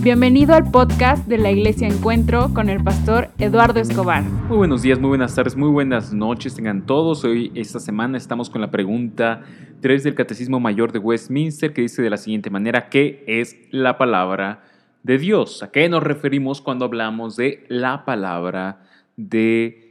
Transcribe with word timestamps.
Bienvenido 0.00 0.54
al 0.54 0.70
podcast 0.70 1.26
de 1.26 1.38
la 1.38 1.50
Iglesia 1.50 1.88
Encuentro 1.88 2.54
con 2.54 2.68
el 2.68 2.82
pastor 2.82 3.30
Eduardo 3.38 3.80
Escobar. 3.80 4.22
Muy 4.22 4.56
buenos 4.56 4.82
días, 4.82 5.00
muy 5.00 5.08
buenas 5.08 5.34
tardes, 5.34 5.56
muy 5.56 5.70
buenas 5.70 6.12
noches 6.12 6.54
tengan 6.54 6.86
todos. 6.86 7.24
Hoy, 7.24 7.50
esta 7.56 7.80
semana, 7.80 8.16
estamos 8.16 8.48
con 8.48 8.60
la 8.60 8.70
pregunta 8.70 9.42
3 9.80 10.04
del 10.04 10.14
Catecismo 10.14 10.60
Mayor 10.60 10.92
de 10.92 11.00
Westminster 11.00 11.72
que 11.72 11.82
dice 11.82 12.00
de 12.00 12.10
la 12.10 12.16
siguiente 12.16 12.48
manera, 12.48 12.88
¿qué 12.88 13.24
es 13.26 13.56
la 13.70 13.98
palabra 13.98 14.62
de 15.02 15.18
Dios? 15.18 15.64
¿A 15.64 15.72
qué 15.72 15.88
nos 15.88 16.04
referimos 16.04 16.60
cuando 16.60 16.84
hablamos 16.84 17.34
de 17.34 17.64
la 17.68 18.04
palabra 18.04 18.82
de 19.16 19.80
Dios? 19.80 19.87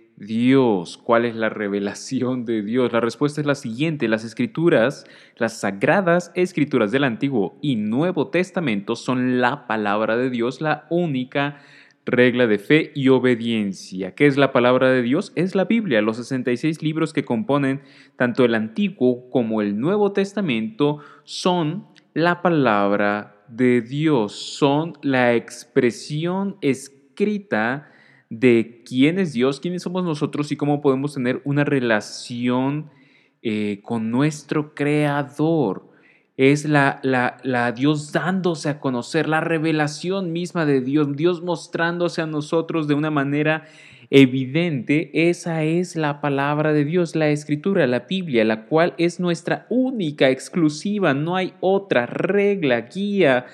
¿Cuál 1.04 1.26
es 1.26 1.36
la 1.36 1.50
revelación 1.50 2.46
de 2.46 2.64
Dios? 2.64 2.92
La 2.92 3.00
respuesta 3.00 3.40
es 3.40 3.46
la 3.46 3.54
siguiente. 3.54 4.08
Las 4.08 4.24
escrituras, 4.24 5.06
las 5.36 5.60
sagradas 5.60 6.32
escrituras 6.34 6.92
del 6.92 7.04
Antiguo 7.04 7.60
y 7.62 7.76
Nuevo 7.76 8.30
Testamento 8.30 8.96
son 8.96 9.40
la 9.40 9.68
palabra 9.68 10.18
de 10.18 10.32
Dios, 10.32 10.60
la 10.60 10.88
única 10.90 11.60
regla 12.04 12.48
de 12.48 12.58
fe 12.58 12.92
y 12.96 13.10
obediencia. 13.10 14.16
¿Qué 14.16 14.26
es 14.26 14.38
la 14.38 14.52
palabra 14.52 14.90
de 14.90 15.04
Dios? 15.04 15.34
Es 15.36 15.54
la 15.54 15.66
Biblia, 15.66 16.02
los 16.02 16.18
66 16.18 16.82
libros 16.82 17.14
que 17.14 17.24
componen 17.24 17.82
tanto 18.16 18.44
el 18.44 18.56
Antiguo 18.56 19.30
como 19.30 19.62
el 19.62 19.80
Nuevo 19.80 20.14
Testamento 20.14 20.98
son 21.26 21.86
la 22.16 22.42
palabra 22.42 23.44
de 23.50 23.82
Dios, 23.82 24.34
son 24.34 24.94
la 25.04 25.36
expresión 25.36 26.58
escrita 26.62 27.92
de 28.30 28.82
quién 28.86 29.20
es 29.20 29.34
Dios, 29.34 29.60
quiénes 29.60 29.84
somos 29.84 30.04
nosotros 30.04 30.52
y 30.52 30.58
cómo 30.58 30.82
podemos 30.82 31.14
tener 31.14 31.42
una 31.46 31.64
relación 31.64 32.90
eh, 33.42 33.80
con 33.84 34.12
nuestro 34.12 34.74
Creador. 34.74 35.88
Es 36.36 36.66
la, 36.66 37.00
la, 37.02 37.38
la, 37.44 37.72
Dios 37.72 38.12
dándose 38.12 38.70
a 38.70 38.80
conocer, 38.80 39.28
la 39.28 39.42
revelación 39.42 40.32
misma 40.32 40.66
de 40.66 40.82
Dios, 40.82 41.16
Dios 41.16 41.42
mostrándose 41.42 42.22
a 42.22 42.28
nosotros 42.28 42.88
de 42.88 42.94
una 42.94 43.10
manera 43.10 43.66
evidente. 44.12 45.30
Esa 45.30 45.64
es 45.64 45.96
la 45.96 46.22
palabra 46.22 46.74
de 46.74 46.86
Dios, 46.86 47.16
la 47.16 47.30
escritura, 47.30 47.88
la 47.88 48.02
Biblia, 48.02 48.46
la 48.46 48.66
cual 48.66 48.94
es 48.98 49.20
nuestra 49.20 49.66
única, 49.70 50.30
exclusiva, 50.30 51.16
no 51.16 51.36
hay 51.36 51.54
otra 51.60 52.06
regla, 52.06 52.82
guía 52.82 53.48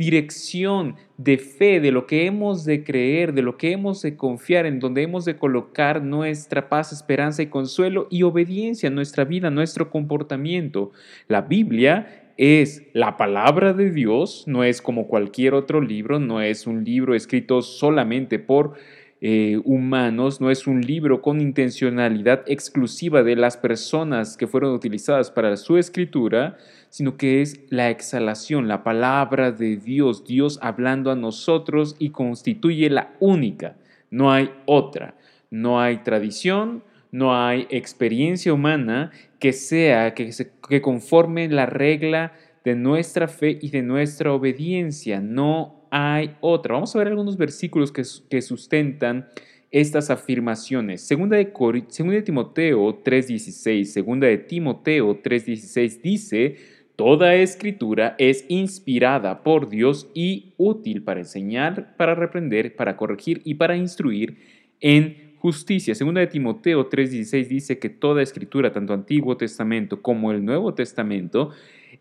dirección 0.00 0.96
de 1.18 1.36
fe, 1.36 1.78
de 1.78 1.92
lo 1.92 2.06
que 2.06 2.24
hemos 2.24 2.64
de 2.64 2.82
creer, 2.82 3.34
de 3.34 3.42
lo 3.42 3.58
que 3.58 3.72
hemos 3.72 4.00
de 4.00 4.16
confiar, 4.16 4.64
en 4.64 4.80
donde 4.80 5.02
hemos 5.02 5.26
de 5.26 5.36
colocar 5.36 6.02
nuestra 6.02 6.70
paz, 6.70 6.92
esperanza 6.92 7.42
y 7.42 7.46
consuelo 7.46 8.08
y 8.10 8.22
obediencia 8.22 8.86
en 8.86 8.94
nuestra 8.94 9.24
vida, 9.24 9.50
nuestro 9.50 9.90
comportamiento. 9.90 10.90
La 11.28 11.42
Biblia 11.42 12.32
es 12.38 12.84
la 12.94 13.18
palabra 13.18 13.74
de 13.74 13.90
Dios, 13.90 14.44
no 14.46 14.64
es 14.64 14.80
como 14.80 15.06
cualquier 15.06 15.52
otro 15.52 15.82
libro, 15.82 16.18
no 16.18 16.40
es 16.40 16.66
un 16.66 16.84
libro 16.84 17.14
escrito 17.14 17.60
solamente 17.60 18.38
por 18.38 18.76
eh, 19.20 19.60
humanos, 19.64 20.40
no 20.40 20.50
es 20.50 20.66
un 20.66 20.80
libro 20.80 21.20
con 21.20 21.42
intencionalidad 21.42 22.42
exclusiva 22.46 23.22
de 23.22 23.36
las 23.36 23.58
personas 23.58 24.38
que 24.38 24.46
fueron 24.46 24.72
utilizadas 24.72 25.30
para 25.30 25.58
su 25.58 25.76
escritura, 25.76 26.56
sino 26.90 27.16
que 27.16 27.40
es 27.40 27.60
la 27.70 27.88
exhalación, 27.88 28.68
la 28.68 28.84
palabra 28.84 29.52
de 29.52 29.76
Dios, 29.76 30.26
Dios 30.26 30.58
hablando 30.60 31.10
a 31.10 31.16
nosotros 31.16 31.96
y 31.98 32.10
constituye 32.10 32.90
la 32.90 33.14
única, 33.20 33.76
no 34.10 34.30
hay 34.30 34.50
otra, 34.66 35.14
no 35.50 35.80
hay 35.80 35.98
tradición, 35.98 36.84
no 37.12 37.34
hay 37.34 37.66
experiencia 37.70 38.52
humana 38.52 39.10
que 39.38 39.52
sea, 39.52 40.14
que, 40.14 40.30
que 40.68 40.82
conforme 40.82 41.48
la 41.48 41.66
regla 41.66 42.32
de 42.64 42.74
nuestra 42.74 43.26
fe 43.26 43.58
y 43.60 43.70
de 43.70 43.82
nuestra 43.82 44.32
obediencia, 44.32 45.20
no 45.20 45.86
hay 45.90 46.36
otra. 46.40 46.74
Vamos 46.74 46.94
a 46.94 46.98
ver 46.98 47.08
algunos 47.08 47.36
versículos 47.36 47.92
que, 47.92 48.42
sustentan 48.42 49.28
estas 49.70 50.10
afirmaciones. 50.10 51.00
Segunda 51.00 51.36
de, 51.36 51.52
segunda 51.88 52.16
de 52.16 52.22
Timoteo 52.22 53.02
3.16, 53.04 53.84
segunda 53.84 54.26
de 54.26 54.38
Timoteo 54.38 55.22
3.16 55.22 56.00
dice, 56.02 56.56
Toda 57.00 57.34
escritura 57.34 58.14
es 58.18 58.44
inspirada 58.48 59.42
por 59.42 59.70
Dios 59.70 60.10
y 60.12 60.52
útil 60.58 61.02
para 61.02 61.20
enseñar, 61.20 61.96
para 61.96 62.14
reprender, 62.14 62.76
para 62.76 62.98
corregir 62.98 63.40
y 63.42 63.54
para 63.54 63.74
instruir 63.74 64.36
en 64.80 65.32
justicia. 65.38 65.94
Segunda 65.94 66.20
de 66.20 66.26
Timoteo 66.26 66.90
3:16 66.90 67.48
dice 67.48 67.78
que 67.78 67.88
toda 67.88 68.20
escritura, 68.20 68.70
tanto 68.70 68.92
Antiguo 68.92 69.38
Testamento 69.38 70.02
como 70.02 70.30
el 70.30 70.44
Nuevo 70.44 70.74
Testamento, 70.74 71.52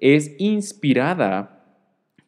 es 0.02 0.36
inspirada 0.38 1.64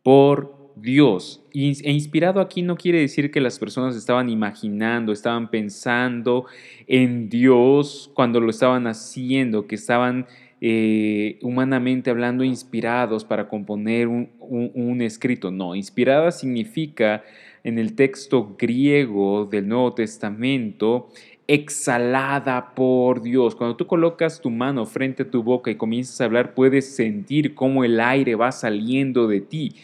por 0.01 0.71
Dios. 0.77 1.43
E 1.53 1.91
inspirado 1.91 2.39
aquí 2.39 2.61
no 2.61 2.77
quiere 2.77 3.01
decir 3.01 3.31
que 3.31 3.41
las 3.41 3.59
personas 3.59 3.97
estaban 3.97 4.29
imaginando, 4.29 5.11
estaban 5.11 5.51
pensando 5.51 6.45
en 6.87 7.27
Dios 7.27 8.09
cuando 8.13 8.39
lo 8.39 8.49
estaban 8.49 8.87
haciendo, 8.87 9.67
que 9.67 9.75
estaban 9.75 10.25
eh, 10.63 11.39
humanamente 11.41 12.11
hablando 12.11 12.43
inspirados 12.43 13.25
para 13.25 13.47
componer 13.47 14.07
un, 14.07 15.01
escrito. 15.01 15.49
No, 15.49 15.75
inspirada 15.75 16.31
significa 16.31 17.23
en 17.63 17.79
el 17.79 17.95
texto 17.95 18.55
griego 18.59 19.45
del 19.45 19.67
Nuevo 19.67 19.93
Testamento 19.95 21.09
exhalada 21.47 22.75
por 22.75 23.23
Dios. 23.23 23.55
Cuando 23.55 23.75
tú 23.75 23.87
colocas 23.87 24.39
tu 24.39 24.51
mano 24.51 24.85
frente 24.85 25.23
a 25.23 25.31
tu 25.31 25.41
boca 25.41 25.71
y 25.71 25.75
comienzas 25.75 26.21
a 26.21 26.25
hablar, 26.25 26.53
puedes 26.53 26.95
sentir 26.95 27.55
cómo 27.55 27.83
el 27.83 27.99
aire 27.99 28.35
va 28.35 28.51
saliendo 28.51 29.27
de 29.27 29.41
ti. 29.41 29.75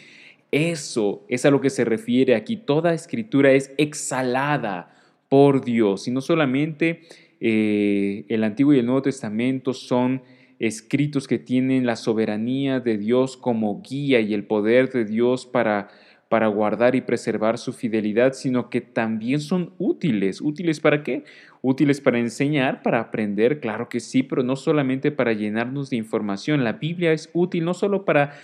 Eso 0.52 1.24
es 1.28 1.44
a 1.44 1.50
lo 1.50 1.60
que 1.60 1.70
se 1.70 1.84
refiere 1.84 2.36
aquí. 2.36 2.56
Toda 2.56 2.94
escritura 2.94 3.50
es 3.50 3.72
exhalada 3.78 4.94
por 5.28 5.64
Dios 5.64 6.06
y 6.06 6.12
no 6.12 6.20
solamente 6.20 7.02
eh, 7.40 8.24
el 8.28 8.44
Antiguo 8.44 8.72
y 8.72 8.78
el 8.78 8.86
Nuevo 8.86 9.02
Testamento 9.02 9.74
son 9.74 10.22
escritos 10.58 11.28
que 11.28 11.38
tienen 11.38 11.86
la 11.86 11.96
soberanía 11.96 12.80
de 12.80 12.98
Dios 12.98 13.36
como 13.36 13.80
guía 13.82 14.20
y 14.20 14.34
el 14.34 14.44
poder 14.44 14.90
de 14.90 15.04
Dios 15.04 15.46
para 15.46 15.88
para 16.28 16.46
guardar 16.48 16.94
y 16.94 17.00
preservar 17.00 17.56
su 17.56 17.72
fidelidad, 17.72 18.34
sino 18.34 18.68
que 18.68 18.82
también 18.82 19.40
son 19.40 19.72
útiles. 19.78 20.42
¿Útiles 20.42 20.78
para 20.78 21.02
qué? 21.02 21.24
Útiles 21.62 22.00
para 22.00 22.18
enseñar, 22.18 22.82
para 22.82 23.00
aprender, 23.00 23.60
claro 23.60 23.88
que 23.88 23.98
sí, 23.98 24.22
pero 24.22 24.42
no 24.42 24.54
solamente 24.54 25.10
para 25.10 25.32
llenarnos 25.32 25.88
de 25.88 25.96
información. 25.96 26.64
La 26.64 26.74
Biblia 26.74 27.12
es 27.12 27.30
útil 27.32 27.64
no 27.64 27.72
solo 27.72 28.04
para 28.04 28.34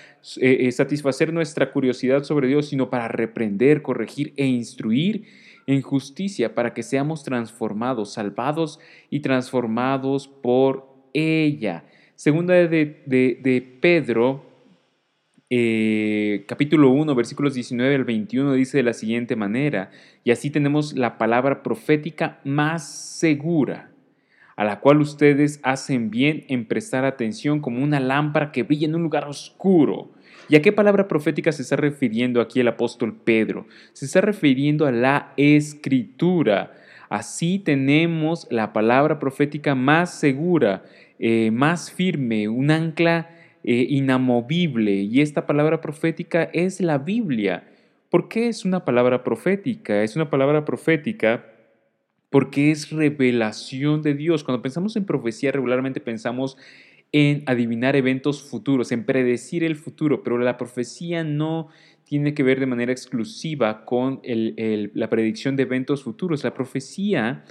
eh, 0.41 0.58
eh, 0.60 0.72
satisfacer 0.72 1.32
nuestra 1.32 1.72
curiosidad 1.72 2.25
sobre 2.25 2.48
Dios, 2.48 2.69
sino 2.69 2.88
para 2.88 3.08
reprender, 3.08 3.82
corregir 3.82 4.32
e 4.36 4.46
instruir 4.46 5.25
en 5.66 5.82
justicia, 5.82 6.54
para 6.54 6.72
que 6.72 6.82
seamos 6.82 7.22
transformados, 7.22 8.14
salvados 8.14 8.81
y 9.10 9.20
transformados 9.20 10.26
por 10.28 10.88
ella. 11.12 11.84
Segunda 12.16 12.54
de, 12.54 12.66
de, 12.69 13.41
de 13.42 13.78
Pedro 13.80 14.54
eh, 15.50 16.44
capítulo 16.48 16.91
1, 16.91 17.14
versículos 17.14 17.54
19 17.54 17.94
al 17.94 18.04
21 18.04 18.54
dice 18.54 18.78
de 18.78 18.82
la 18.82 18.92
siguiente 18.92 19.36
manera, 19.36 19.91
y 20.25 20.30
así 20.30 20.50
tenemos 20.50 20.94
la 20.94 21.19
palabra 21.19 21.62
profética 21.62 22.41
más 22.44 22.88
segura, 22.88 23.91
a 24.56 24.64
la 24.64 24.80
cual 24.80 25.00
ustedes 25.00 25.60
hacen 25.62 26.10
bien 26.10 26.44
en 26.48 26.66
prestar 26.66 27.04
atención 27.04 27.60
como 27.60 27.84
una 27.84 28.00
lámpara 28.00 28.52
que 28.52 28.62
brilla 28.62 28.86
en 28.86 28.94
un 28.94 29.02
lugar 29.02 29.28
oscuro. 29.28 30.12
¿Y 30.48 30.56
a 30.56 30.62
qué 30.62 30.72
palabra 30.72 31.08
profética 31.08 31.52
se 31.52 31.62
está 31.62 31.76
refiriendo 31.76 32.41
aquí 32.41 32.60
el 32.60 32.69
apóstol 32.69 33.14
Pedro? 33.14 33.66
Se 33.92 34.06
está 34.06 34.22
refiriendo 34.22 34.86
a 34.86 34.92
la 34.92 35.32
escritura. 35.36 36.72
Así 37.08 37.58
tenemos 37.58 38.46
la 38.50 38.72
palabra 38.72 39.19
profética 39.19 39.75
más 39.75 40.19
segura, 40.19 40.82
eh, 41.19 41.50
más 41.50 41.91
firme, 41.91 42.48
un 42.48 42.70
ancla 42.70 43.30
eh, 43.62 43.86
inamovible 43.88 44.92
y 44.92 45.20
esta 45.20 45.47
palabra 45.47 45.80
profética 45.80 46.44
es 46.52 46.81
la 46.81 46.99
Biblia. 46.99 47.69
¿Por 48.11 48.28
qué 48.28 48.49
es 48.49 48.64
una 48.64 48.84
palabra 48.84 49.25
profética? 49.25 50.02
Es 50.02 50.16
una 50.16 50.31
palabra 50.31 50.64
profética 50.64 51.46
porque 52.31 52.70
es 52.70 52.90
revelación 52.90 54.02
de 54.02 54.14
Dios. 54.14 54.44
Cuando 54.44 54.62
pensamos 54.62 54.96
en 54.96 55.05
profecía 55.05 55.52
regularmente 55.52 56.00
pensamos 56.00 56.56
en 57.12 57.44
adivinar 57.46 57.94
eventos 57.94 58.43
futuros, 58.43 58.90
en 58.90 59.05
predecir 59.05 59.62
el 59.62 59.76
futuro, 59.76 60.25
pero 60.25 60.37
la 60.38 60.56
profecía 60.56 61.22
no 61.22 61.69
tiene 62.05 62.34
que 62.34 62.43
ver 62.43 62.60
de 62.60 62.67
manera 62.67 62.93
exclusiva 62.93 63.84
con 63.84 64.20
la 64.25 65.08
predicción 65.08 65.56
de 65.56 65.62
eventos 65.62 66.02
futuros. 66.02 66.44
La 66.44 66.55
profecía, 66.55 67.44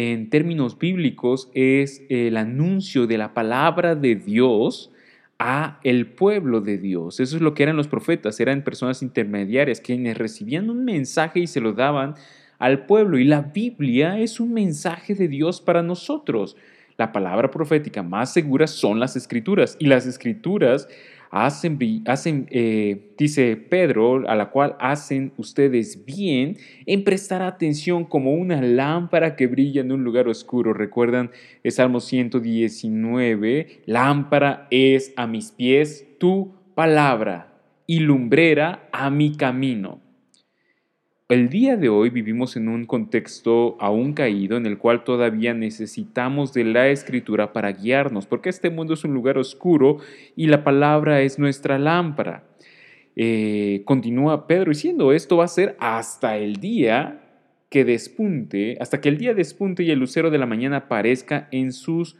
en 0.00 0.30
términos 0.30 0.78
bíblicos, 0.78 1.50
es 1.54 2.02
el 2.08 2.36
anuncio 2.36 3.08
de 3.08 3.18
la 3.18 3.34
palabra 3.34 3.96
de 3.96 4.14
Dios 4.14 4.92
a 5.40 5.80
el 5.82 6.06
pueblo 6.06 6.60
de 6.60 6.78
Dios. 6.78 7.18
Eso 7.18 7.34
es 7.34 7.42
lo 7.42 7.52
que 7.52 7.64
eran 7.64 7.76
los 7.76 7.88
profetas, 7.88 8.38
eran 8.38 8.62
personas 8.62 9.02
intermediarias 9.02 9.80
quienes 9.80 10.16
recibían 10.16 10.70
un 10.70 10.84
mensaje 10.84 11.40
y 11.40 11.48
se 11.48 11.60
lo 11.60 11.72
daban 11.72 12.14
al 12.60 12.86
pueblo. 12.86 13.18
Y 13.18 13.24
la 13.24 13.40
Biblia 13.40 14.20
es 14.20 14.38
un 14.38 14.52
mensaje 14.52 15.16
de 15.16 15.26
Dios 15.26 15.60
para 15.60 15.82
nosotros. 15.82 16.56
La 16.96 17.10
palabra 17.10 17.50
profética 17.50 18.04
más 18.04 18.32
segura 18.32 18.68
son 18.68 19.00
las 19.00 19.16
escrituras 19.16 19.76
y 19.80 19.86
las 19.86 20.06
escrituras 20.06 20.86
hacen, 21.30 21.78
hacen 22.06 22.46
eh, 22.50 23.12
dice 23.18 23.56
Pedro, 23.56 24.28
a 24.28 24.34
la 24.34 24.50
cual 24.50 24.76
hacen 24.80 25.32
ustedes 25.36 26.04
bien 26.04 26.56
en 26.86 27.04
prestar 27.04 27.42
atención 27.42 28.04
como 28.04 28.32
una 28.32 28.60
lámpara 28.62 29.36
que 29.36 29.46
brilla 29.46 29.80
en 29.80 29.92
un 29.92 30.04
lugar 30.04 30.28
oscuro. 30.28 30.72
Recuerdan 30.72 31.30
el 31.62 31.72
Salmo 31.72 32.00
119, 32.00 33.82
lámpara 33.86 34.66
es 34.70 35.12
a 35.16 35.26
mis 35.26 35.52
pies 35.52 36.06
tu 36.18 36.54
palabra 36.74 37.52
y 37.86 38.00
lumbrera 38.00 38.88
a 38.92 39.10
mi 39.10 39.36
camino. 39.36 40.07
El 41.28 41.50
día 41.50 41.76
de 41.76 41.90
hoy 41.90 42.08
vivimos 42.08 42.56
en 42.56 42.68
un 42.68 42.86
contexto 42.86 43.76
aún 43.80 44.14
caído 44.14 44.56
en 44.56 44.64
el 44.64 44.78
cual 44.78 45.04
todavía 45.04 45.52
necesitamos 45.52 46.54
de 46.54 46.64
la 46.64 46.88
escritura 46.88 47.52
para 47.52 47.70
guiarnos, 47.70 48.24
porque 48.24 48.48
este 48.48 48.70
mundo 48.70 48.94
es 48.94 49.04
un 49.04 49.12
lugar 49.12 49.36
oscuro 49.36 49.98
y 50.36 50.46
la 50.46 50.64
palabra 50.64 51.20
es 51.20 51.38
nuestra 51.38 51.78
lámpara. 51.78 52.44
Eh, 53.14 53.82
continúa 53.84 54.46
Pedro 54.46 54.70
diciendo, 54.70 55.12
esto 55.12 55.36
va 55.36 55.44
a 55.44 55.48
ser 55.48 55.76
hasta 55.80 56.38
el 56.38 56.56
día 56.56 57.20
que 57.68 57.84
despunte, 57.84 58.78
hasta 58.80 59.02
que 59.02 59.10
el 59.10 59.18
día 59.18 59.34
despunte 59.34 59.82
y 59.82 59.90
el 59.90 59.98
lucero 59.98 60.30
de 60.30 60.38
la 60.38 60.46
mañana 60.46 60.78
aparezca 60.78 61.46
en 61.50 61.72
sus 61.72 62.16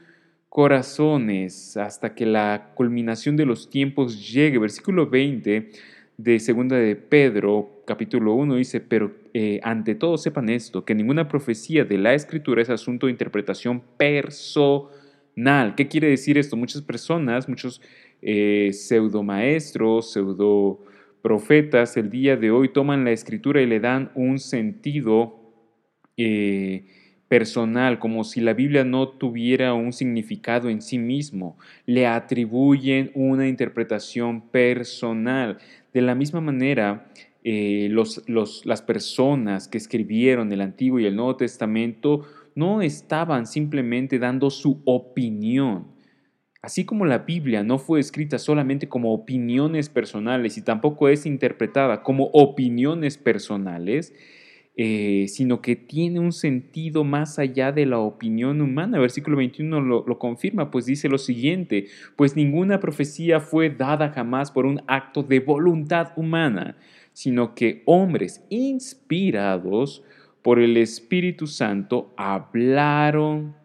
corazones, 0.50 1.78
hasta 1.78 2.14
que 2.14 2.26
la 2.26 2.72
culminación 2.74 3.36
de 3.36 3.46
los 3.46 3.70
tiempos 3.70 4.30
llegue. 4.30 4.58
Versículo 4.58 5.08
20 5.08 5.70
de 6.18 6.40
segunda 6.40 6.76
de 6.76 6.96
Pedro, 6.96 7.82
capítulo 7.86 8.34
1, 8.34 8.56
dice, 8.56 8.80
pero 8.80 9.14
eh, 9.32 9.60
ante 9.62 9.94
todo 9.94 10.18
sepan 10.18 10.48
esto, 10.48 10.84
que 10.84 10.96
ninguna 10.96 11.28
profecía 11.28 11.84
de 11.84 11.96
la 11.96 12.12
escritura 12.12 12.60
es 12.60 12.68
asunto 12.70 13.06
de 13.06 13.12
interpretación 13.12 13.80
personal. 13.96 15.76
¿Qué 15.76 15.86
quiere 15.86 16.08
decir 16.08 16.36
esto? 16.36 16.56
Muchas 16.56 16.82
personas, 16.82 17.48
muchos 17.48 17.80
eh, 18.20 18.70
pseudo 18.72 19.22
maestros, 19.22 20.12
pseudo 20.12 20.80
profetas, 21.22 21.96
el 21.96 22.10
día 22.10 22.36
de 22.36 22.50
hoy 22.50 22.70
toman 22.72 23.04
la 23.04 23.12
escritura 23.12 23.62
y 23.62 23.66
le 23.66 23.78
dan 23.78 24.10
un 24.16 24.40
sentido 24.40 25.36
eh, 26.16 26.84
personal, 27.28 27.98
como 27.98 28.24
si 28.24 28.40
la 28.40 28.54
Biblia 28.54 28.84
no 28.84 29.08
tuviera 29.08 29.74
un 29.74 29.92
significado 29.92 30.68
en 30.70 30.82
sí 30.82 30.98
mismo. 30.98 31.58
Le 31.86 32.06
atribuyen 32.06 33.10
una 33.14 33.46
interpretación 33.46 34.40
personal. 34.40 35.58
De 35.92 36.00
la 36.02 36.14
misma 36.14 36.40
manera, 36.40 37.10
eh, 37.44 37.88
las 37.90 38.82
personas 38.82 39.68
que 39.68 39.78
escribieron 39.78 40.52
el 40.52 40.60
Antiguo 40.60 40.98
y 40.98 41.06
el 41.06 41.16
Nuevo 41.16 41.36
Testamento 41.36 42.26
no 42.54 42.82
estaban 42.82 43.46
simplemente 43.46 44.18
dando 44.18 44.50
su 44.50 44.82
opinión. 44.84 45.86
Así 46.60 46.84
como 46.84 47.06
la 47.06 47.18
Biblia 47.18 47.62
no 47.62 47.78
fue 47.78 48.00
escrita 48.00 48.36
solamente 48.38 48.88
como 48.88 49.14
opiniones 49.14 49.88
personales 49.88 50.58
y 50.58 50.62
tampoco 50.62 51.08
es 51.08 51.24
interpretada 51.24 52.02
como 52.02 52.24
opiniones 52.32 53.16
personales, 53.16 54.12
eh, 54.80 55.26
sino 55.26 55.60
que 55.60 55.74
tiene 55.74 56.20
un 56.20 56.30
sentido 56.30 57.02
más 57.02 57.40
allá 57.40 57.72
de 57.72 57.84
la 57.84 57.98
opinión 57.98 58.60
humana. 58.60 59.00
Versículo 59.00 59.36
21 59.36 59.80
lo, 59.80 60.18
confirma, 60.20 60.70
pues 60.70 60.86
dice 60.86 61.08
lo 61.08 61.18
siguiente, 61.18 61.86
pues 62.14 62.36
ninguna 62.36 62.78
profecía 62.78 63.40
fue 63.40 63.70
dada 63.70 64.10
jamás 64.10 64.52
por 64.52 64.66
un 64.66 64.80
acto 64.86 65.24
de 65.24 65.40
voluntad 65.40 66.12
humana, 66.14 66.76
sino 67.12 67.56
que 67.56 67.82
hombres 67.86 68.46
inspirados 68.50 70.04
por 70.42 70.60
el 70.60 70.76
Espíritu 70.76 71.48
Santo 71.48 72.14
hablaron 72.16 73.56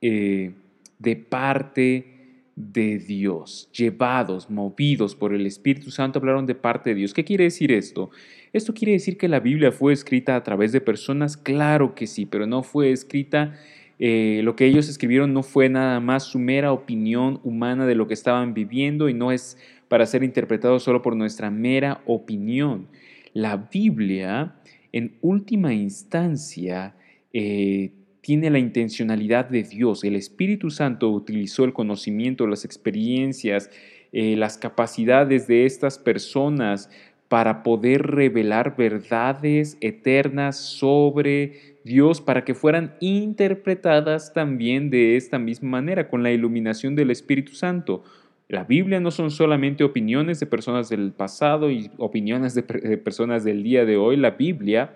eh, 0.00 0.54
de 0.98 1.14
parte 1.14 2.11
de 2.54 2.98
Dios, 2.98 3.70
llevados, 3.72 4.50
movidos 4.50 5.14
por 5.14 5.34
el 5.34 5.46
Espíritu 5.46 5.90
Santo, 5.90 6.18
hablaron 6.18 6.46
de 6.46 6.54
parte 6.54 6.90
de 6.90 6.96
Dios. 6.96 7.14
¿Qué 7.14 7.24
quiere 7.24 7.44
decir 7.44 7.72
esto? 7.72 8.10
Esto 8.52 8.74
quiere 8.74 8.92
decir 8.92 9.16
que 9.16 9.28
la 9.28 9.40
Biblia 9.40 9.72
fue 9.72 9.92
escrita 9.92 10.36
a 10.36 10.42
través 10.42 10.72
de 10.72 10.80
personas, 10.80 11.36
claro 11.36 11.94
que 11.94 12.06
sí, 12.06 12.26
pero 12.26 12.46
no 12.46 12.62
fue 12.62 12.92
escrita, 12.92 13.54
eh, 13.98 14.40
lo 14.42 14.56
que 14.56 14.66
ellos 14.66 14.88
escribieron 14.88 15.32
no 15.32 15.42
fue 15.42 15.68
nada 15.68 16.00
más 16.00 16.24
su 16.24 16.38
mera 16.38 16.72
opinión 16.72 17.40
humana 17.44 17.86
de 17.86 17.94
lo 17.94 18.06
que 18.08 18.14
estaban 18.14 18.52
viviendo 18.52 19.08
y 19.08 19.14
no 19.14 19.32
es 19.32 19.56
para 19.88 20.06
ser 20.06 20.22
interpretado 20.22 20.78
solo 20.80 21.02
por 21.02 21.16
nuestra 21.16 21.50
mera 21.50 22.02
opinión. 22.06 22.88
La 23.32 23.56
Biblia, 23.56 24.56
en 24.92 25.16
última 25.20 25.72
instancia, 25.72 26.94
eh, 27.32 27.92
tiene 28.22 28.48
la 28.50 28.58
intencionalidad 28.58 29.50
de 29.50 29.64
Dios. 29.64 30.04
El 30.04 30.16
Espíritu 30.16 30.70
Santo 30.70 31.10
utilizó 31.10 31.64
el 31.64 31.74
conocimiento, 31.74 32.46
las 32.46 32.64
experiencias, 32.64 33.70
eh, 34.12 34.36
las 34.36 34.56
capacidades 34.56 35.46
de 35.46 35.66
estas 35.66 35.98
personas 35.98 36.88
para 37.28 37.62
poder 37.62 38.02
revelar 38.02 38.76
verdades 38.76 39.78
eternas 39.80 40.56
sobre 40.58 41.78
Dios, 41.82 42.20
para 42.20 42.44
que 42.44 42.54
fueran 42.54 42.94
interpretadas 43.00 44.32
también 44.32 44.90
de 44.90 45.16
esta 45.16 45.38
misma 45.38 45.70
manera, 45.70 46.08
con 46.08 46.22
la 46.22 46.30
iluminación 46.30 46.94
del 46.94 47.10
Espíritu 47.10 47.52
Santo. 47.54 48.04
La 48.48 48.64
Biblia 48.64 49.00
no 49.00 49.10
son 49.10 49.30
solamente 49.30 49.82
opiniones 49.82 50.38
de 50.40 50.46
personas 50.46 50.90
del 50.90 51.12
pasado 51.12 51.70
y 51.70 51.90
opiniones 51.96 52.54
de, 52.54 52.62
personas 52.98 53.44
del 53.44 53.62
día 53.62 53.86
de 53.86 53.96
hoy. 53.96 54.18
La 54.18 54.32
Biblia 54.32 54.92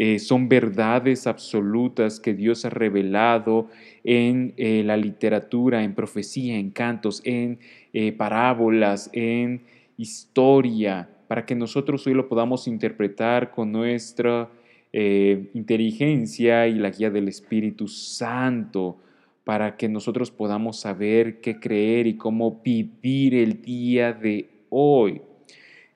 eh, 0.00 0.20
son 0.20 0.48
verdades 0.48 1.26
absolutas 1.26 2.20
que 2.20 2.32
Dios 2.32 2.64
ha 2.64 2.70
revelado 2.70 3.66
en 4.04 4.54
eh, 4.56 4.84
la 4.84 4.96
literatura, 4.96 5.82
en 5.82 5.96
profecía, 5.96 6.56
en 6.56 6.70
cantos, 6.70 7.20
en 7.24 7.58
eh, 7.92 8.12
parábolas, 8.12 9.10
en 9.12 9.62
historia, 9.96 11.10
para 11.26 11.44
que 11.44 11.56
nosotros 11.56 12.06
hoy 12.06 12.14
lo 12.14 12.28
podamos 12.28 12.68
interpretar 12.68 13.50
con 13.50 13.72
nuestra 13.72 14.48
inteligencia 14.90 16.66
y 16.66 16.74
la 16.74 16.90
guía 16.90 17.10
del 17.10 17.28
Espíritu 17.28 17.88
Santo, 17.88 18.96
para 19.44 19.76
que 19.76 19.88
nosotros 19.88 20.30
podamos 20.30 20.80
saber 20.80 21.40
qué 21.40 21.60
creer 21.60 22.06
y 22.06 22.16
cómo 22.16 22.60
vivir 22.64 23.34
el 23.34 23.60
día 23.60 24.12
de 24.12 24.48
hoy. 24.70 25.20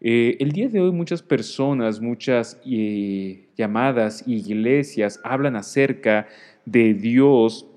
Eh, 0.04 0.36
el 0.40 0.50
día 0.50 0.68
de 0.68 0.80
hoy 0.80 0.90
muchas 0.90 1.22
personas, 1.22 2.00
muchas 2.00 2.60
eh, 2.66 3.46
llamadas 3.56 4.24
iglesias 4.26 5.20
hablan 5.22 5.54
acerca 5.54 6.26
de 6.64 6.92
Dios 6.92 7.68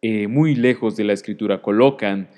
eh, 0.00 0.26
muy 0.26 0.56
lejos 0.56 0.96
de 0.96 1.04
la 1.04 1.12
escritura, 1.12 1.62
colocan 1.62 2.28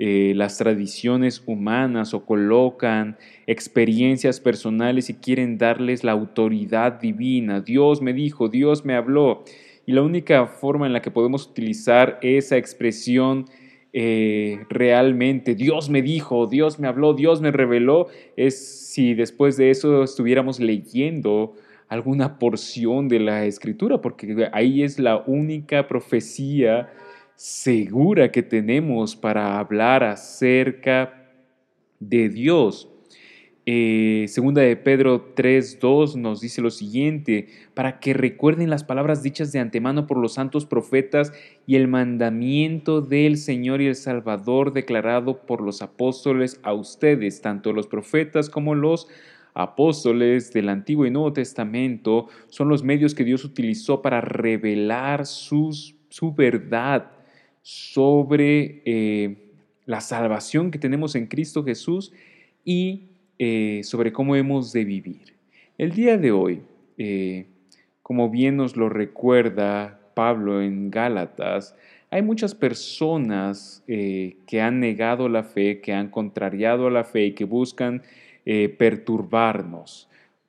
las 0.00 0.58
tradiciones 0.58 1.42
humanas 1.44 2.14
o 2.14 2.24
colocan 2.24 3.18
experiencias 3.48 4.38
personales 4.38 5.10
y 5.10 5.14
quieren 5.14 5.58
darles 5.58 6.04
la 6.04 6.12
autoridad 6.12 7.00
divina. 7.00 7.62
Dios 7.62 8.00
me 8.00 8.12
dijo, 8.12 8.48
Dios 8.48 8.84
me 8.84 8.94
habló. 8.94 9.42
Y 9.86 9.92
la 9.94 10.02
única 10.02 10.46
forma 10.46 10.86
en 10.86 10.92
la 10.92 11.02
que 11.02 11.10
podemos 11.10 11.48
utilizar 11.48 12.20
esa 12.22 12.56
expresión 12.56 13.46
eh, 13.92 14.64
realmente 14.68 15.54
Dios 15.54 15.88
me 15.88 16.02
dijo, 16.02 16.46
Dios 16.46 16.78
me 16.78 16.88
habló, 16.88 17.14
Dios 17.14 17.40
me 17.40 17.50
reveló, 17.50 18.08
es 18.36 18.58
si 18.88 19.14
después 19.14 19.56
de 19.56 19.70
eso 19.70 20.02
estuviéramos 20.02 20.60
leyendo 20.60 21.54
alguna 21.88 22.38
porción 22.38 23.08
de 23.08 23.20
la 23.20 23.46
escritura, 23.46 24.00
porque 24.00 24.48
ahí 24.52 24.82
es 24.82 24.98
la 24.98 25.22
única 25.26 25.88
profecía 25.88 26.90
segura 27.34 28.30
que 28.30 28.42
tenemos 28.42 29.16
para 29.16 29.58
hablar 29.58 30.04
acerca 30.04 31.30
de 31.98 32.28
Dios. 32.28 32.88
Eh, 33.70 34.28
segunda 34.28 34.62
de 34.62 34.76
Pedro 34.76 35.34
3.2 35.34 36.14
nos 36.14 36.40
dice 36.40 36.62
lo 36.62 36.70
siguiente, 36.70 37.48
para 37.74 38.00
que 38.00 38.14
recuerden 38.14 38.70
las 38.70 38.82
palabras 38.82 39.22
dichas 39.22 39.52
de 39.52 39.58
antemano 39.58 40.06
por 40.06 40.16
los 40.16 40.32
santos 40.32 40.64
profetas 40.64 41.34
y 41.66 41.76
el 41.76 41.86
mandamiento 41.86 43.02
del 43.02 43.36
Señor 43.36 43.82
y 43.82 43.88
el 43.88 43.94
Salvador 43.94 44.72
declarado 44.72 45.42
por 45.44 45.60
los 45.60 45.82
apóstoles 45.82 46.60
a 46.62 46.72
ustedes, 46.72 47.42
tanto 47.42 47.74
los 47.74 47.86
profetas 47.86 48.48
como 48.48 48.74
los 48.74 49.06
apóstoles 49.52 50.50
del 50.54 50.70
Antiguo 50.70 51.04
y 51.04 51.10
Nuevo 51.10 51.34
Testamento 51.34 52.28
son 52.48 52.70
los 52.70 52.82
medios 52.82 53.14
que 53.14 53.24
Dios 53.24 53.44
utilizó 53.44 54.00
para 54.00 54.22
revelar 54.22 55.26
su 55.26 55.84
verdad 56.34 57.10
sobre 57.60 58.80
eh, 58.86 59.52
la 59.84 60.00
salvación 60.00 60.70
que 60.70 60.78
tenemos 60.78 61.14
en 61.16 61.26
Cristo 61.26 61.62
Jesús 61.62 62.14
y 62.64 63.08
eh, 63.38 63.82
sobre 63.84 64.12
cómo 64.12 64.36
hemos 64.36 64.72
de 64.72 64.84
vivir. 64.84 65.34
El 65.76 65.92
día 65.92 66.18
de 66.18 66.32
hoy, 66.32 66.62
eh, 66.96 67.46
como 68.02 68.30
bien 68.30 68.56
nos 68.56 68.76
lo 68.76 68.88
recuerda 68.88 70.00
Pablo 70.14 70.60
en 70.60 70.90
Gálatas, 70.90 71.76
hay 72.10 72.22
muchas 72.22 72.54
personas 72.54 73.84
eh, 73.86 74.38
que 74.46 74.60
han 74.60 74.80
negado 74.80 75.28
la 75.28 75.44
fe, 75.44 75.80
que 75.80 75.92
han 75.92 76.08
contrariado 76.08 76.90
la 76.90 77.04
fe 77.04 77.26
y 77.26 77.32
que 77.32 77.44
buscan 77.44 78.02
perturbarnos. 78.78 80.07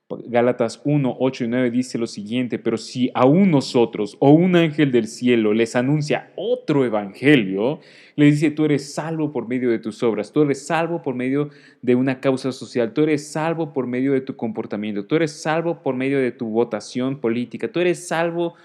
Gálatas 0.10 0.82
1, 0.86 1.18
8 1.20 1.44
y 1.44 1.48
9 1.48 1.70
dice 1.70 2.00
lo 2.00 2.08
siguiente, 2.08 2.58
pero 2.58 2.78
si 2.78 3.12
aún 3.14 3.52
nosotros 3.52 4.18
o 4.20 4.32
un 4.32 4.56
ángel 4.56 4.92
del 4.92 5.08
cielo 5.08 5.54
les 5.54 5.76
anuncia 5.76 6.32
otro 6.36 6.84
evangelio, 6.84 7.80
le 8.16 8.26
dice, 8.26 8.50
tú 8.50 8.66
eres 8.66 8.92
salvo 8.92 9.32
por 9.32 9.48
medio 9.48 9.70
de 9.70 9.78
tus 9.78 10.02
obras, 10.02 10.32
tú 10.32 10.42
eres 10.42 10.66
salvo 10.66 11.04
por 11.04 11.14
medio 11.14 11.52
de 11.84 11.94
una 11.94 12.20
causa 12.20 12.52
social, 12.52 12.92
tú 12.92 13.04
eres 13.04 13.28
salvo 13.28 13.72
por 13.72 13.86
medio 13.86 14.14
de 14.14 14.22
tu 14.22 14.36
comportamiento, 14.36 15.06
tú 15.06 15.16
eres 15.16 15.32
salvo 15.32 15.84
por 15.84 15.96
medio 15.96 16.18
de 16.18 16.32
tu 16.32 16.48
votación 16.48 17.20
política, 17.20 17.68
tú 17.72 17.80
eres 17.80 18.08
salvo 18.08 18.56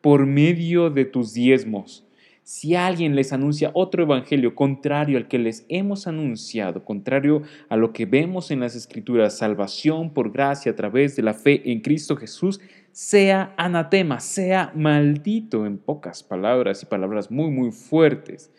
por 0.00 0.24
medio 0.24 0.88
de 0.88 1.04
tus 1.04 1.34
diezmos. 1.34 2.06
Si 2.44 2.74
alguien 2.74 3.16
les 3.16 3.32
anuncia 3.32 3.70
otro 3.72 4.02
evangelio 4.02 4.54
contrario 4.54 5.16
al 5.16 5.28
que 5.28 5.38
les 5.38 5.64
hemos 5.70 6.06
anunciado, 6.06 6.84
contrario 6.84 7.40
a 7.70 7.76
lo 7.78 7.94
que 7.94 8.04
vemos 8.04 8.50
en 8.50 8.60
las 8.60 8.76
escrituras, 8.76 9.38
salvación 9.38 10.12
por 10.12 10.30
gracia 10.30 10.72
a 10.72 10.76
través 10.76 11.16
de 11.16 11.22
la 11.22 11.32
fe 11.32 11.62
en 11.72 11.80
Cristo 11.80 12.16
Jesús, 12.16 12.60
sea 12.92 13.54
anatema, 13.56 14.20
sea 14.20 14.72
maldito 14.74 15.64
en 15.64 15.78
pocas 15.78 16.22
palabras 16.22 16.82
y 16.82 16.86
palabras 16.86 17.30
muy, 17.30 17.50
muy 17.50 17.70
fuertes. 17.70 18.52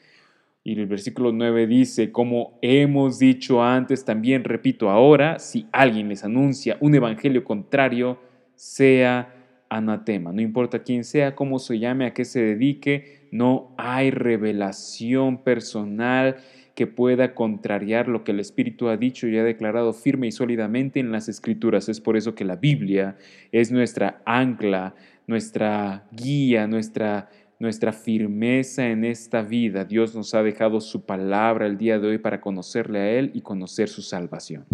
Y 0.64 0.80
el 0.80 0.88
versículo 0.88 1.32
9 1.32 1.68
dice, 1.68 2.12
como 2.12 2.58
hemos 2.64 3.20
dicho 3.20 3.62
antes, 3.62 4.04
también 4.04 4.44
repito 4.46 4.90
ahora, 4.90 5.38
si 5.38 5.68
alguien 5.72 6.10
les 6.10 6.24
anuncia 6.24 6.76
un 6.80 6.96
evangelio 6.96 7.44
contrario, 7.44 8.18
sea 8.56 9.35
anatema. 9.70 10.32
No 10.32 10.42
importa 10.42 10.84
quién 10.84 11.04
sea, 11.04 11.36
cómo 11.36 11.60
se 11.60 11.80
llame, 11.80 12.06
a 12.06 12.14
qué 12.14 12.26
se 12.26 12.42
dedique, 12.42 13.28
no 13.32 13.74
hay 13.78 14.12
revelación 14.12 15.44
personal 15.44 16.38
que 16.76 16.88
pueda 16.88 17.34
contrariar 17.34 18.08
lo 18.08 18.24
que 18.24 18.32
el 18.32 18.40
Espíritu 18.40 18.90
ha 18.90 18.98
dicho 18.98 19.28
y 19.28 19.38
ha 19.38 19.44
declarado 19.44 19.94
firme 19.94 20.28
y 20.28 20.32
sólidamente 20.32 21.00
en 21.00 21.12
las 21.12 21.30
Escrituras. 21.30 21.88
Es 21.90 22.02
por 22.02 22.18
eso 22.18 22.36
que 22.36 22.44
la 22.44 22.58
Biblia 22.58 23.18
es 23.52 23.72
nuestra 23.72 24.22
ancla, 24.26 24.94
nuestra 25.26 26.06
guía, 26.12 26.68
nuestra, 26.68 27.30
nuestra 27.60 27.94
firmeza 27.94 28.88
en 28.88 29.06
esta 29.06 29.42
vida. 29.42 29.86
Dios 29.86 30.14
nos 30.14 30.34
ha 30.34 30.44
dejado 30.44 30.82
su 30.82 31.06
palabra 31.06 31.66
el 31.66 31.78
día 31.78 31.98
de 31.98 32.10
hoy 32.10 32.18
para 32.18 32.42
conocerle 32.42 33.00
a 33.00 33.10
Él 33.12 33.32
y 33.34 33.42
conocer 33.42 33.88
su 33.88 34.02
salvación. 34.02 34.66